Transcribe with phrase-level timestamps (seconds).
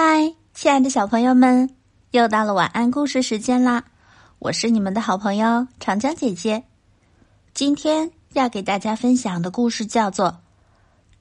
[0.00, 1.68] 嗨，亲爱的小朋友们，
[2.12, 3.82] 又到了晚安故事时间啦！
[4.38, 6.62] 我是你们的好朋友长江姐姐。
[7.52, 10.28] 今天要给大家分享的故事叫做《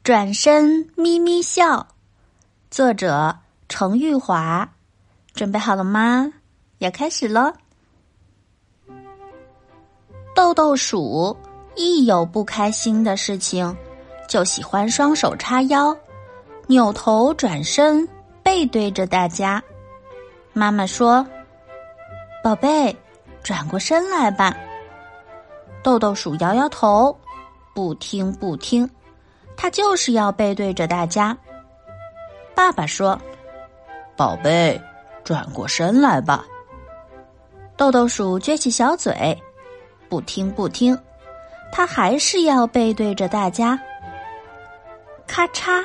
[0.03, 1.79] 转身咪咪笑》，
[2.69, 4.69] 作者程玉华。
[5.33, 6.31] 准备好了吗？
[6.77, 7.51] 要开始喽！
[10.35, 11.35] 豆豆鼠
[11.75, 13.75] 一有不开心的事情，
[14.29, 15.97] 就喜欢双手叉腰，
[16.67, 18.07] 扭头转身。
[18.47, 19.61] 背对着大家，
[20.53, 21.27] 妈妈说
[22.41, 22.95] ：“宝贝，
[23.43, 24.55] 转过身来吧。”
[25.83, 27.13] 豆豆鼠摇摇头，
[27.75, 28.89] 不听不听，
[29.57, 31.37] 他就是要背对着大家。
[32.55, 33.19] 爸爸说
[34.15, 34.81] ：“宝贝，
[35.25, 36.45] 转过身来吧。”
[37.75, 39.37] 豆豆鼠撅起小嘴，
[40.07, 40.97] 不听不听，
[41.69, 43.77] 他还是要背对着大家。
[45.27, 45.83] 咔嚓！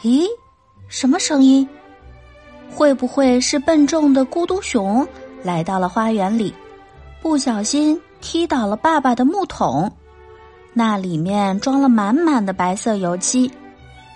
[0.00, 0.26] 咦？
[0.88, 1.68] 什么声音？
[2.74, 5.06] 会不会是笨重的咕嘟熊
[5.42, 6.54] 来到了花园里，
[7.22, 9.90] 不小心踢倒了爸爸的木桶？
[10.72, 13.50] 那里面装了满满的白色油漆，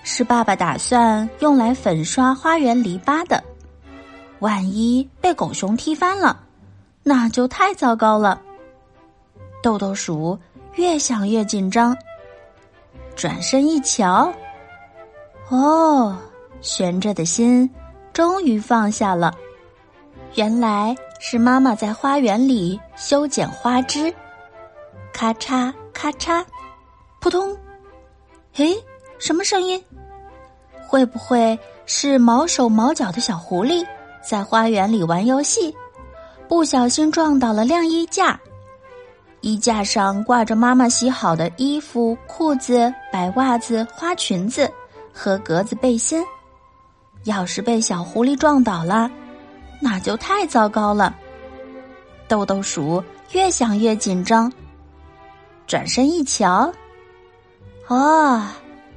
[0.02, 3.42] 是爸爸打算用来粉刷花园篱笆的。
[4.40, 6.38] 万一被狗熊踢翻了，
[7.02, 8.40] 那就太糟糕了。
[9.62, 10.38] 豆豆鼠
[10.74, 11.96] 越想越紧张，
[13.14, 14.32] 转身一瞧，
[15.48, 16.16] 哦。
[16.60, 17.68] 悬着的心
[18.12, 19.32] 终于放下了，
[20.34, 24.12] 原来是妈妈在花园里修剪花枝，
[25.12, 26.44] 咔嚓咔嚓，
[27.20, 27.56] 扑通！
[28.56, 28.76] 诶，
[29.18, 29.82] 什么声音？
[30.86, 33.86] 会不会是毛手毛脚的小狐狸
[34.22, 35.74] 在花园里玩游戏，
[36.48, 38.38] 不小心撞倒了晾衣架？
[39.40, 44.70] 衣架上挂着妈妈洗好的衣服、裤子、白袜子、花裙子
[45.14, 46.22] 和格子背心。
[47.24, 49.10] 要是被小狐狸撞倒了，
[49.80, 51.14] 那就太糟糕了。
[52.26, 54.52] 豆豆鼠越想越紧张，
[55.66, 56.72] 转身一瞧，
[57.88, 58.42] 哦，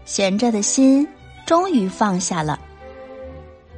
[0.05, 1.07] 悬着的心
[1.45, 2.59] 终于放下了。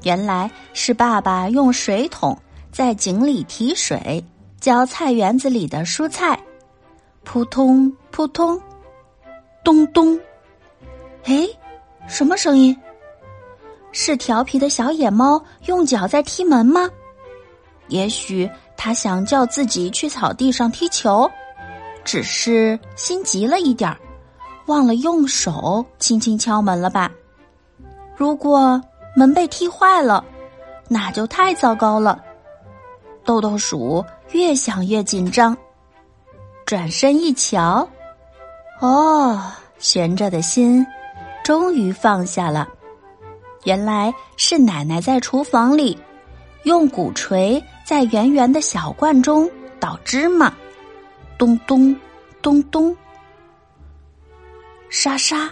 [0.03, 2.37] 原来是爸爸用水桶
[2.71, 4.23] 在井里提水，
[4.59, 6.39] 浇菜园子里的蔬菜。
[7.23, 8.61] 扑通扑通，
[9.63, 10.19] 咚咚，
[11.23, 11.47] 哎，
[12.07, 12.77] 什么声音？
[13.97, 16.81] 是调皮的小野猫用脚在踢门吗？
[17.87, 21.31] 也许他想叫自己去草地上踢球，
[22.03, 23.97] 只是心急了一点儿，
[24.65, 27.09] 忘了用手轻轻敲门了吧？
[28.17, 28.81] 如果
[29.15, 30.23] 门被踢坏了，
[30.89, 32.21] 那就太糟糕了。
[33.23, 35.55] 豆豆鼠越想越紧张，
[36.65, 37.87] 转身一瞧，
[38.81, 39.41] 哦，
[39.79, 40.85] 悬着的心
[41.45, 42.67] 终于放下了。
[43.65, 45.97] 原来是奶奶在厨房里，
[46.63, 49.49] 用鼓槌在圆圆的小罐中
[49.79, 50.53] 捣芝麻，
[51.37, 51.95] 咚咚
[52.43, 52.95] 咚咚，
[54.89, 55.49] 沙沙，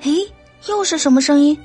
[0.00, 0.26] 嘿，
[0.66, 1.56] 又是什么声音？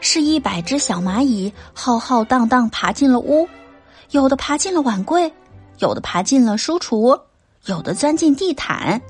[0.00, 3.46] 是一百只小蚂蚁浩浩荡荡爬进了屋，
[4.10, 5.30] 有的爬进了碗柜，
[5.78, 7.18] 有的爬进了书橱，
[7.66, 9.00] 有的钻进地毯。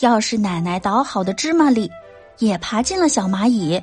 [0.00, 1.90] 要是奶奶捣好的芝麻里
[2.38, 3.82] 也爬进了小蚂蚁。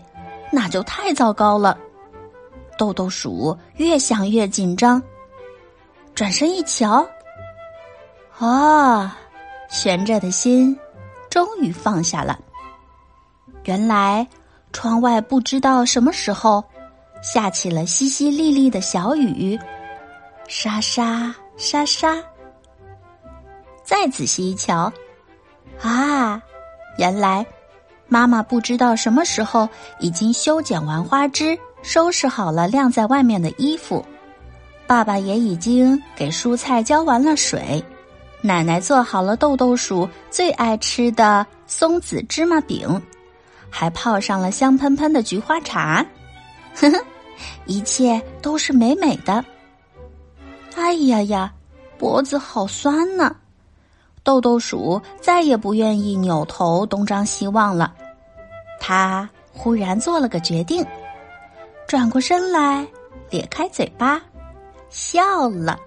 [0.56, 1.76] 那就太糟糕了，
[2.78, 5.02] 豆豆鼠越想越紧张，
[6.14, 7.04] 转身一瞧，
[8.38, 9.18] 啊，
[9.68, 10.80] 悬着的心
[11.28, 12.40] 终于放下了。
[13.64, 14.28] 原来
[14.72, 16.64] 窗外不知道什么时候
[17.24, 19.60] 下起了淅淅沥沥的小雨，
[20.48, 22.24] 沙沙沙沙。
[23.84, 24.94] 再仔细一瞧，
[25.82, 26.40] 啊，
[27.00, 27.44] 原来。
[28.14, 29.68] 妈妈不知道什么时候
[30.00, 34.06] 已经修剪完花枝，收拾好了晾在外面的衣服。
[34.86, 37.84] 爸爸也已经给蔬菜浇完了水，
[38.40, 43.02] 奶奶做好了豆豆鼠最爱吃的松子芝麻饼，
[43.68, 46.06] 还泡上了香喷喷的菊花茶。
[46.76, 47.04] 呵呵，
[47.66, 49.44] 一切都是美美的。
[50.76, 51.52] 哎呀呀，
[51.98, 53.36] 脖子好酸呢！
[54.22, 57.92] 豆豆鼠再也不愿意扭头东张西望了。
[58.86, 60.86] 他忽然做了个决定，
[61.88, 62.86] 转过身来，
[63.30, 64.22] 咧开嘴巴，
[64.90, 65.80] 笑了。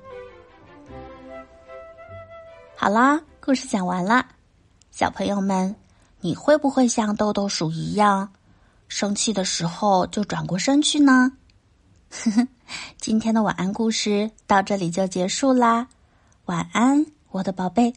[2.75, 4.25] 好啦，故事讲完了，
[4.91, 5.77] 小朋友们，
[6.23, 8.33] 你会不会像豆豆鼠一样，
[8.89, 11.31] 生气的时候就转过身去呢？
[12.11, 12.49] 呵呵，
[12.97, 15.87] 今天的晚安故事到这里就结束啦，
[16.47, 17.93] 晚安，我的宝贝。